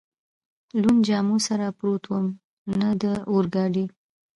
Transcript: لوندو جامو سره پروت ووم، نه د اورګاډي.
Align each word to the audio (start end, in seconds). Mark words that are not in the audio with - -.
لوندو 0.81 1.05
جامو 1.07 1.37
سره 1.47 1.65
پروت 1.77 2.03
ووم، 2.07 2.27
نه 2.79 2.89
د 3.01 3.03
اورګاډي. 3.31 3.85